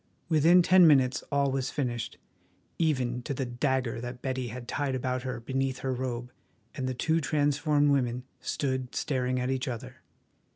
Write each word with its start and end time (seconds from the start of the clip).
Within 0.29 0.63
ten 0.63 0.87
minutes 0.87 1.23
all 1.31 1.51
was 1.51 1.69
finished, 1.69 2.17
even 2.79 3.21
to 3.21 3.35
the 3.35 3.45
dagger 3.45 4.01
that 4.01 4.19
Betty 4.23 4.47
had 4.47 4.67
tied 4.67 4.95
about 4.95 5.21
her 5.21 5.39
beneath 5.39 5.77
her 5.85 5.93
robe, 5.93 6.31
and 6.73 6.89
the 6.89 6.95
two 6.95 7.21
transformed 7.21 7.91
women 7.91 8.23
stood 8.39 8.95
staring 8.95 9.39
at 9.39 9.51
each 9.51 9.67
other. 9.67 9.97